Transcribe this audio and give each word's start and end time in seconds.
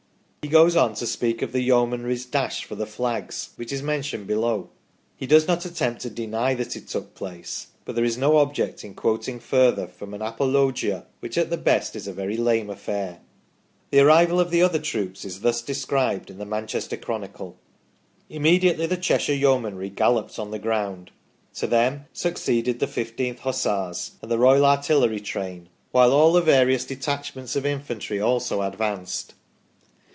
He 0.43 0.47
goes 0.47 0.75
on 0.75 0.95
to 0.95 1.05
speak 1.05 1.43
of 1.43 1.51
the 1.51 1.61
Yeomanry's 1.61 2.25
dash 2.25 2.65
for 2.65 2.73
the 2.73 2.87
flags, 2.87 3.51
which 3.57 3.71
is 3.71 3.83
mentioned 3.83 4.25
below. 4.25 4.71
He 5.15 5.27
does 5.27 5.47
not 5.47 5.65
attempt 5.65 6.01
to 6.01 6.09
deny 6.09 6.55
that 6.55 6.75
it 6.75 6.87
took 6.87 7.13
place; 7.13 7.67
but 7.85 7.93
there 7.93 8.03
is 8.03 8.17
no 8.17 8.37
object 8.37 8.83
in 8.83 8.95
quoting 8.95 9.39
further 9.39 9.85
from 9.85 10.15
an 10.15 10.23
apologia 10.23 11.05
which 11.19 11.37
at 11.37 11.51
the 11.51 11.57
best 11.57 11.95
is 11.95 12.07
a 12.07 12.11
very 12.11 12.37
lame 12.37 12.71
affair. 12.71 13.19
The 13.91 13.99
arrival 13.99 14.39
of 14.39 14.49
the 14.49 14.63
other 14.63 14.79
troops 14.79 15.23
is 15.25 15.41
thus 15.41 15.61
described 15.61 16.31
in 16.31 16.39
the" 16.39 16.45
Man 16.53 16.65
chester 16.65 16.97
Chronicle":" 16.97 17.55
Immediately 18.29 18.87
the 18.87 18.97
Cheshire 18.97 19.35
Yeomanry 19.35 19.91
galloped 19.91 20.39
on 20.39 20.49
the 20.49 20.57
ground; 20.59 21.11
to 21.53 21.67
them 21.67 22.07
succeeded 22.13 22.79
the 22.79 22.87
1 22.87 22.95
5th 22.95 23.39
Hussars, 23.39 24.11
and 24.23 24.31
the 24.31 24.39
Royal 24.39 24.65
Artillery 24.65 25.19
train; 25.19 25.69
while 25.91 26.11
all 26.11 26.33
the 26.33 26.41
various 26.41 26.83
detachments 26.83 27.55
of 27.55 27.63
infantry 27.65 28.19
also 28.19 28.63
advanced 28.63 29.35